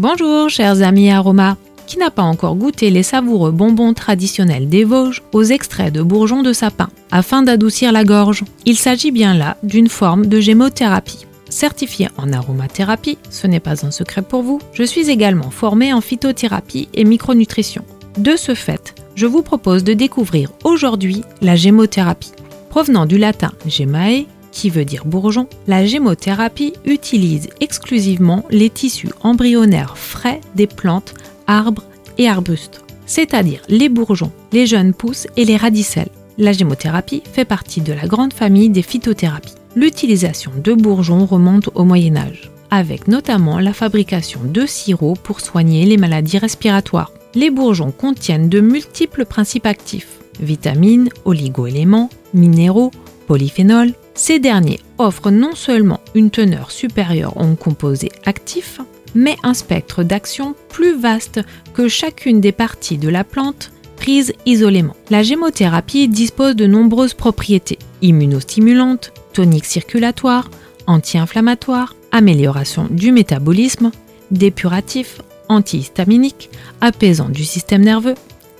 [0.00, 1.56] Bonjour chers amis aromas
[1.88, 6.44] Qui n'a pas encore goûté les savoureux bonbons traditionnels des Vosges aux extraits de bourgeons
[6.44, 8.44] de sapin afin d'adoucir la gorge?
[8.64, 11.26] Il s'agit bien là d'une forme de gémothérapie.
[11.48, 16.00] Certifiée en aromathérapie, ce n'est pas un secret pour vous, je suis également formée en
[16.00, 17.84] phytothérapie et micronutrition.
[18.18, 22.30] De ce fait, je vous propose de découvrir aujourd'hui la gémothérapie.
[22.70, 24.26] Provenant du latin gemae,
[24.58, 31.14] qui veut dire bourgeon, la gémothérapie utilise exclusivement les tissus embryonnaires frais des plantes,
[31.46, 31.84] arbres
[32.18, 36.10] et arbustes, c'est-à-dire les bourgeons, les jeunes pousses et les radicelles.
[36.38, 39.54] La gémothérapie fait partie de la grande famille des phytothérapies.
[39.76, 45.86] L'utilisation de bourgeons remonte au Moyen Âge, avec notamment la fabrication de sirops pour soigner
[45.86, 47.12] les maladies respiratoires.
[47.36, 52.90] Les bourgeons contiennent de multiples principes actifs, vitamines, oligoéléments, minéraux,
[53.28, 58.80] polyphénols, ces derniers offrent non seulement une teneur supérieure en composés actifs,
[59.14, 61.40] mais un spectre d'action plus vaste
[61.72, 64.96] que chacune des parties de la plante prise isolément.
[65.10, 70.50] La gémothérapie dispose de nombreuses propriétés immunostimulantes, toniques circulatoires,
[70.88, 73.92] anti-inflammatoires, amélioration du métabolisme,
[74.32, 78.16] dépuratif, antihistaminique, apaisant du système nerveux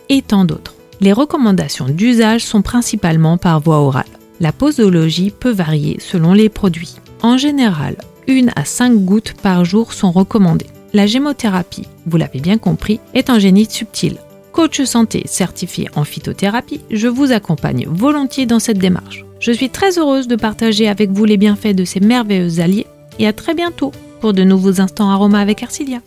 [0.09, 0.75] et tant d'autres.
[1.01, 4.18] Les recommandations d'usage sont principalement par voie orale.
[4.41, 6.97] La posologie peut varier selon les produits.
[7.23, 7.97] En général,
[8.29, 10.67] une à 5 gouttes par jour sont recommandées.
[10.93, 14.19] La gémothérapie, vous l'avez bien compris, est un génie subtil.
[14.53, 19.25] Coach santé certifié en phytothérapie, je vous accompagne volontiers dans cette démarche.
[19.41, 22.87] Je suis très heureuse de partager avec vous les bienfaits de ces merveilleux alliés
[23.19, 26.01] et à très bientôt pour de nouveaux instants aromas avec Arcilia.